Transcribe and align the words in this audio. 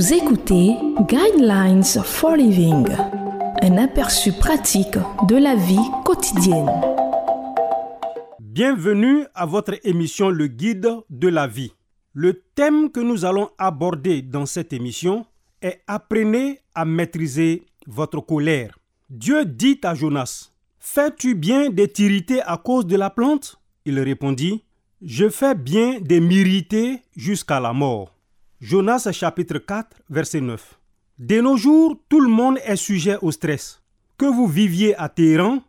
écoutez 0.00 0.76
Guidelines 1.08 1.84
for 2.04 2.36
Living, 2.36 2.86
un 3.62 3.76
aperçu 3.76 4.32
pratique 4.32 4.96
de 5.28 5.36
la 5.36 5.54
vie 5.54 5.90
quotidienne. 6.04 6.70
Bienvenue 8.40 9.26
à 9.34 9.44
votre 9.44 9.74
émission 9.84 10.30
Le 10.30 10.46
Guide 10.46 10.88
de 11.10 11.28
la 11.28 11.46
vie. 11.46 11.72
Le 12.14 12.42
thème 12.54 12.90
que 12.90 13.00
nous 13.00 13.24
allons 13.24 13.50
aborder 13.58 14.22
dans 14.22 14.46
cette 14.46 14.72
émission 14.72 15.26
est 15.60 15.80
Apprenez 15.86 16.60
à 16.74 16.84
maîtriser 16.84 17.64
votre 17.86 18.20
colère. 18.20 18.78
Dieu 19.10 19.44
dit 19.44 19.80
à 19.82 19.94
Jonas, 19.94 20.52
Fais-tu 20.78 21.34
bien 21.34 21.70
de 21.70 21.84
t'irriter 21.86 22.40
à 22.42 22.56
cause 22.56 22.86
de 22.86 22.96
la 22.96 23.10
plante? 23.10 23.60
Il 23.84 23.98
répondit, 24.00 24.64
Je 25.02 25.28
fais 25.28 25.54
bien 25.54 26.00
de 26.00 26.18
m'irriter 26.18 27.02
jusqu'à 27.16 27.60
la 27.60 27.72
mort. 27.72 28.12
Jonas 28.62 29.08
chapitre 29.10 29.58
4 29.58 29.96
verset 30.08 30.40
9. 30.40 30.78
De 31.18 31.40
nos 31.40 31.56
jours, 31.56 31.98
tout 32.08 32.20
le 32.20 32.28
monde 32.28 32.58
est 32.64 32.76
sujet 32.76 33.16
au 33.20 33.32
stress. 33.32 33.82
Que 34.16 34.26
vous 34.26 34.46
viviez 34.46 34.94
à 34.94 35.08
Téhéran, 35.08 35.64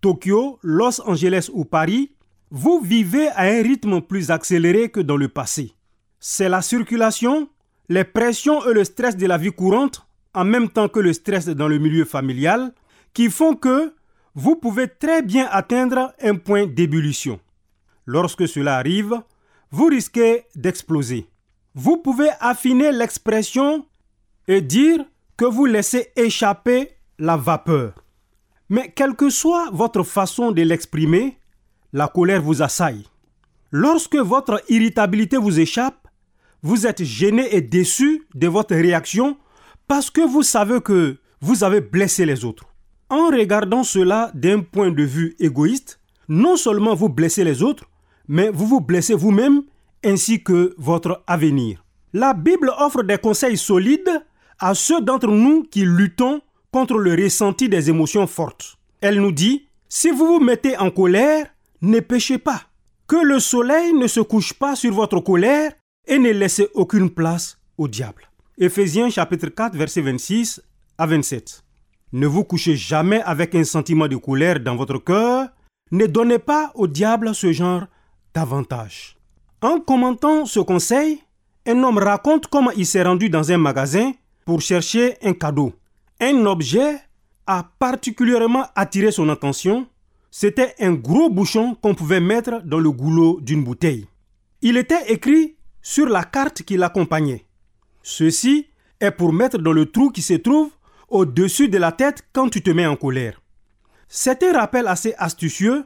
Tokyo, 0.00 0.58
Los 0.62 1.02
Angeles 1.02 1.50
ou 1.52 1.66
Paris, 1.66 2.12
vous 2.50 2.80
vivez 2.80 3.28
à 3.28 3.42
un 3.42 3.62
rythme 3.62 4.00
plus 4.00 4.30
accéléré 4.30 4.88
que 4.88 5.00
dans 5.00 5.18
le 5.18 5.28
passé. 5.28 5.74
C'est 6.18 6.48
la 6.48 6.62
circulation, 6.62 7.50
les 7.90 8.04
pressions 8.04 8.66
et 8.66 8.72
le 8.72 8.84
stress 8.84 9.18
de 9.18 9.26
la 9.26 9.36
vie 9.36 9.52
courante, 9.52 10.06
en 10.32 10.46
même 10.46 10.70
temps 10.70 10.88
que 10.88 11.00
le 11.00 11.12
stress 11.12 11.46
dans 11.46 11.68
le 11.68 11.76
milieu 11.76 12.06
familial, 12.06 12.72
qui 13.12 13.28
font 13.28 13.54
que 13.54 13.92
vous 14.34 14.56
pouvez 14.56 14.88
très 14.88 15.20
bien 15.20 15.46
atteindre 15.50 16.14
un 16.22 16.36
point 16.36 16.66
d'ébullition. 16.66 17.38
Lorsque 18.06 18.48
cela 18.48 18.78
arrive, 18.78 19.20
vous 19.70 19.88
risquez 19.88 20.44
d'exploser. 20.56 21.29
Vous 21.74 21.98
pouvez 21.98 22.30
affiner 22.40 22.90
l'expression 22.90 23.86
et 24.48 24.60
dire 24.60 25.04
que 25.36 25.44
vous 25.44 25.66
laissez 25.66 26.08
échapper 26.16 26.90
la 27.18 27.36
vapeur. 27.36 27.94
Mais 28.68 28.92
quelle 28.94 29.14
que 29.14 29.30
soit 29.30 29.70
votre 29.72 30.02
façon 30.02 30.52
de 30.52 30.62
l'exprimer, 30.62 31.38
la 31.92 32.08
colère 32.08 32.42
vous 32.42 32.62
assaille. 32.62 33.04
Lorsque 33.70 34.16
votre 34.16 34.62
irritabilité 34.68 35.36
vous 35.36 35.60
échappe, 35.60 36.08
vous 36.62 36.86
êtes 36.86 37.04
gêné 37.04 37.54
et 37.54 37.60
déçu 37.60 38.26
de 38.34 38.48
votre 38.48 38.74
réaction 38.74 39.36
parce 39.86 40.10
que 40.10 40.20
vous 40.20 40.42
savez 40.42 40.80
que 40.80 41.18
vous 41.40 41.64
avez 41.64 41.80
blessé 41.80 42.26
les 42.26 42.44
autres. 42.44 42.66
En 43.08 43.28
regardant 43.28 43.82
cela 43.82 44.30
d'un 44.34 44.60
point 44.60 44.90
de 44.90 45.02
vue 45.02 45.36
égoïste, 45.38 46.00
non 46.28 46.56
seulement 46.56 46.94
vous 46.94 47.08
blessez 47.08 47.44
les 47.44 47.62
autres, 47.62 47.84
mais 48.28 48.50
vous 48.50 48.66
vous 48.66 48.80
blessez 48.80 49.14
vous-même 49.14 49.62
ainsi 50.04 50.42
que 50.42 50.74
votre 50.78 51.22
avenir. 51.26 51.84
La 52.12 52.34
Bible 52.34 52.72
offre 52.78 53.02
des 53.02 53.18
conseils 53.18 53.56
solides 53.56 54.24
à 54.58 54.74
ceux 54.74 55.00
d'entre 55.00 55.28
nous 55.28 55.62
qui 55.62 55.84
luttons 55.84 56.40
contre 56.72 56.98
le 56.98 57.14
ressenti 57.14 57.68
des 57.68 57.88
émotions 57.90 58.26
fortes. 58.26 58.76
Elle 59.00 59.20
nous 59.20 59.32
dit, 59.32 59.66
si 59.88 60.10
vous 60.10 60.26
vous 60.26 60.40
mettez 60.40 60.76
en 60.76 60.90
colère, 60.90 61.46
ne 61.82 62.00
péchez 62.00 62.38
pas. 62.38 62.62
Que 63.06 63.16
le 63.16 63.40
soleil 63.40 63.92
ne 63.92 64.06
se 64.06 64.20
couche 64.20 64.52
pas 64.52 64.76
sur 64.76 64.92
votre 64.92 65.20
colère 65.20 65.72
et 66.06 66.18
ne 66.18 66.30
laissez 66.30 66.68
aucune 66.74 67.10
place 67.10 67.58
au 67.78 67.88
diable. 67.88 68.28
Éphésiens 68.58 69.10
chapitre 69.10 69.48
4 69.48 69.76
verset 69.76 70.02
26 70.02 70.62
à 70.98 71.06
27. 71.06 71.64
Ne 72.12 72.26
vous 72.26 72.44
couchez 72.44 72.76
jamais 72.76 73.22
avec 73.22 73.54
un 73.54 73.64
sentiment 73.64 74.06
de 74.06 74.16
colère 74.16 74.60
dans 74.60 74.76
votre 74.76 74.98
cœur. 74.98 75.48
Ne 75.92 76.06
donnez 76.06 76.38
pas 76.38 76.70
au 76.74 76.86
diable 76.86 77.34
ce 77.34 77.52
genre 77.52 77.86
d'avantage. 78.34 79.16
En 79.62 79.80
commentant 79.80 80.46
ce 80.46 80.60
conseil, 80.60 81.22
un 81.66 81.82
homme 81.82 81.98
raconte 81.98 82.46
comment 82.46 82.70
il 82.72 82.86
s'est 82.86 83.02
rendu 83.02 83.28
dans 83.28 83.52
un 83.52 83.58
magasin 83.58 84.12
pour 84.44 84.60
chercher 84.60 85.16
un 85.22 85.34
cadeau. 85.34 85.72
Un 86.20 86.46
objet 86.46 86.98
a 87.46 87.68
particulièrement 87.78 88.66
attiré 88.74 89.10
son 89.10 89.28
attention 89.28 89.86
c'était 90.30 90.74
un 90.78 90.92
gros 90.92 91.28
bouchon 91.28 91.74
qu'on 91.74 91.94
pouvait 91.94 92.20
mettre 92.20 92.62
dans 92.64 92.78
le 92.78 92.90
goulot 92.90 93.40
d'une 93.40 93.64
bouteille. 93.64 94.06
Il 94.62 94.76
était 94.76 95.12
écrit 95.12 95.56
sur 95.82 96.08
la 96.08 96.22
carte 96.22 96.62
qui 96.62 96.76
l'accompagnait. 96.76 97.46
Ceci 98.02 98.68
est 99.00 99.10
pour 99.10 99.32
mettre 99.32 99.58
dans 99.58 99.72
le 99.72 99.86
trou 99.86 100.10
qui 100.10 100.22
se 100.22 100.34
trouve 100.34 100.70
au-dessus 101.08 101.68
de 101.68 101.78
la 101.78 101.90
tête 101.90 102.24
quand 102.32 102.48
tu 102.48 102.62
te 102.62 102.70
mets 102.70 102.86
en 102.86 102.94
colère. 102.94 103.42
C'est 104.06 104.42
un 104.44 104.52
rappel 104.52 104.86
assez 104.86 105.14
astucieux 105.18 105.84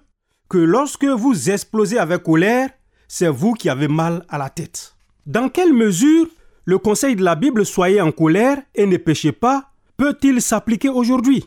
que 0.51 0.59
lorsque 0.59 1.07
vous 1.07 1.51
explosez 1.51 1.99
avec 1.99 2.23
colère, 2.23 2.69
c'est 3.17 3.29
vous 3.29 3.53
qui 3.53 3.69
avez 3.69 3.87
mal 3.87 4.25
à 4.29 4.39
la 4.39 4.51
tête. 4.51 4.97
Dans 5.25 5.49
quelle 5.49 5.73
mesure 5.73 6.27
le 6.65 6.79
conseil 6.79 7.15
de 7.15 7.23
la 7.23 7.37
Bible 7.37 7.65
soyez 7.65 8.01
en 8.01 8.11
colère 8.11 8.61
et 8.75 8.87
ne 8.87 8.97
péchez 8.97 9.31
pas 9.31 9.71
peut-il 9.97 10.43
s'appliquer 10.43 10.89
aujourd'hui? 10.89 11.45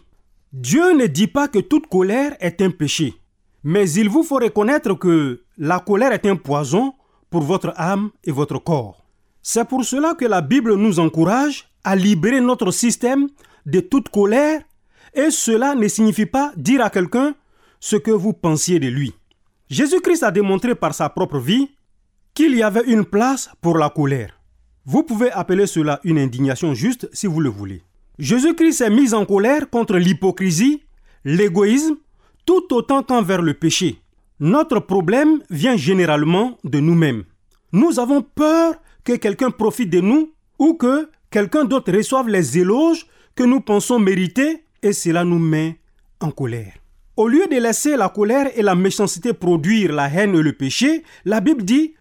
Dieu 0.53 0.93
ne 0.93 1.07
dit 1.07 1.27
pas 1.27 1.49
que 1.49 1.59
toute 1.59 1.87
colère 1.87 2.37
est 2.39 2.61
un 2.61 2.69
péché, 2.69 3.15
mais 3.65 3.91
il 3.91 4.07
vous 4.07 4.23
faut 4.23 4.37
reconnaître 4.37 4.93
que 4.93 5.41
la 5.57 5.79
colère 5.81 6.13
est 6.13 6.25
un 6.25 6.37
poison 6.37 6.93
pour 7.29 7.41
votre 7.41 7.73
âme 7.75 8.11
et 8.23 8.31
votre 8.31 8.59
corps. 8.59 9.05
C'est 9.41 9.67
pour 9.67 9.83
cela 9.83 10.13
que 10.13 10.23
la 10.23 10.39
Bible 10.39 10.75
nous 10.75 11.01
encourage 11.01 11.67
à 11.83 11.97
libérer 11.97 12.39
notre 12.39 12.71
système 12.71 13.27
de 13.65 13.81
toute 13.81 14.07
colère, 14.07 14.61
et 15.13 15.31
cela 15.31 15.75
ne 15.75 15.89
signifie 15.89 16.27
pas 16.27 16.53
dire 16.55 16.81
à 16.81 16.89
quelqu'un 16.89 17.35
ce 17.81 17.97
que 17.97 18.11
vous 18.11 18.31
pensiez 18.31 18.79
de 18.79 18.87
lui. 18.87 19.13
Jésus-Christ 19.69 20.23
a 20.23 20.31
démontré 20.31 20.75
par 20.75 20.93
sa 20.93 21.09
propre 21.09 21.39
vie 21.39 21.69
qu'il 22.33 22.55
y 22.55 22.63
avait 22.63 22.85
une 22.85 23.03
place 23.03 23.49
pour 23.61 23.77
la 23.77 23.89
colère. 23.89 24.39
Vous 24.85 25.03
pouvez 25.03 25.31
appeler 25.31 25.67
cela 25.67 25.99
une 26.05 26.17
indignation 26.17 26.73
juste 26.73 27.09
si 27.11 27.27
vous 27.27 27.41
le 27.41 27.49
voulez. 27.49 27.83
Jésus-Christ 28.19 28.73
s'est 28.73 28.89
mis 28.89 29.13
en 29.13 29.25
colère 29.25 29.69
contre 29.69 29.97
l'hypocrisie, 29.97 30.83
l'égoïsme, 31.25 31.97
tout 32.45 32.73
autant 32.73 33.03
qu'envers 33.03 33.41
le 33.41 33.53
péché. 33.53 34.01
Notre 34.39 34.79
problème 34.79 35.41
vient 35.49 35.75
généralement 35.75 36.57
de 36.63 36.79
nous-mêmes. 36.79 37.25
Nous 37.73 37.99
avons 37.99 38.21
peur 38.21 38.75
que 39.03 39.13
quelqu'un 39.17 39.51
profite 39.51 39.89
de 39.89 39.99
nous 39.99 40.31
ou 40.57 40.75
que 40.75 41.09
quelqu'un 41.29 41.65
d'autre 41.65 41.91
reçoive 41.91 42.29
les 42.29 42.57
éloges 42.57 43.07
que 43.35 43.43
nous 43.43 43.59
pensons 43.59 43.99
mériter 43.99 44.63
et 44.81 44.93
cela 44.93 45.25
nous 45.25 45.39
met 45.39 45.79
en 46.21 46.31
colère. 46.31 46.73
Au 47.17 47.27
lieu 47.27 47.47
de 47.47 47.55
laisser 47.55 47.97
la 47.97 48.09
colère 48.09 48.51
et 48.55 48.61
la 48.61 48.75
méchanceté 48.75 49.33
produire 49.33 49.91
la 49.91 50.07
haine 50.07 50.35
et 50.35 50.41
le 50.43 50.53
péché, 50.53 51.01
la 51.25 51.41
Bible 51.41 51.63
dit 51.63 51.95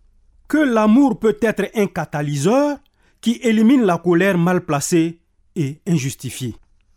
que 0.47 0.59
l'amour 0.59 1.19
peut 1.19 1.39
être 1.41 1.71
un 1.75 1.87
catalyseur 1.87 2.77
qui 3.23 3.41
élimine 3.43 3.83
la 3.85 3.97
colère 3.97 4.37
mal 4.37 4.61
placée 4.67 5.21
et 5.57 5.81
injustifié. 5.87 6.55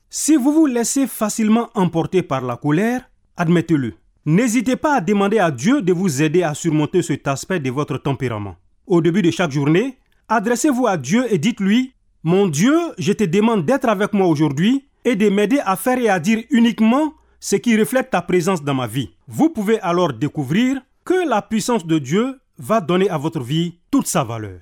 Si 0.09 0.35
vous 0.35 0.51
vous 0.51 0.65
laissez 0.65 1.07
facilement 1.07 1.69
emporter 1.75 2.21
par 2.21 2.41
la 2.41 2.57
colère, 2.57 3.09
admettez-le. 3.37 3.93
N'hésitez 4.25 4.75
pas 4.75 4.97
à 4.97 5.01
demander 5.01 5.39
à 5.39 5.49
Dieu 5.49 5.81
de 5.81 5.93
vous 5.93 6.21
aider 6.21 6.43
à 6.43 6.53
surmonter 6.53 7.01
cet 7.01 7.25
aspect 7.25 7.61
de 7.61 7.71
votre 7.71 7.97
tempérament. 7.97 8.57
Au 8.85 8.99
début 8.99 9.21
de 9.21 9.31
chaque 9.31 9.51
journée, 9.51 9.97
adressez-vous 10.27 10.87
à 10.87 10.97
Dieu 10.97 11.25
et 11.33 11.37
dites-lui, 11.37 11.93
Mon 12.23 12.47
Dieu, 12.47 12.77
je 12.97 13.13
te 13.13 13.23
demande 13.23 13.65
d'être 13.65 13.87
avec 13.87 14.11
moi 14.11 14.27
aujourd'hui 14.27 14.89
et 15.05 15.15
de 15.15 15.29
m'aider 15.29 15.61
à 15.63 15.77
faire 15.77 15.99
et 15.99 16.09
à 16.09 16.19
dire 16.19 16.43
uniquement 16.49 17.13
ce 17.39 17.55
qui 17.55 17.77
reflète 17.77 18.09
ta 18.09 18.21
présence 18.21 18.63
dans 18.63 18.73
ma 18.73 18.87
vie. 18.87 19.11
Vous 19.27 19.49
pouvez 19.49 19.79
alors 19.81 20.13
découvrir 20.13 20.81
que 21.05 21.27
la 21.27 21.41
puissance 21.41 21.85
de 21.85 21.97
Dieu 21.97 22.39
va 22.57 22.81
donner 22.81 23.09
à 23.09 23.17
votre 23.17 23.41
vie 23.41 23.79
toute 23.89 24.07
sa 24.07 24.23
valeur. 24.23 24.59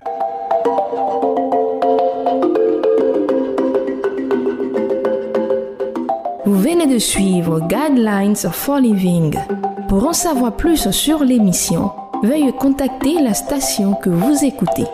Vous 6.45 6.59
venez 6.59 6.87
de 6.87 6.99
suivre 6.99 7.59
Guidelines 7.67 8.35
for 8.35 8.79
Living. 8.79 9.37
Pour 9.89 10.07
en 10.07 10.13
savoir 10.13 10.55
plus 10.55 10.89
sur 10.91 11.23
l'émission, 11.23 11.91
veuillez 12.23 12.53
contacter 12.53 13.21
la 13.21 13.33
station 13.33 13.95
que 13.95 14.09
vous 14.09 14.45
écoutez. 14.45 14.85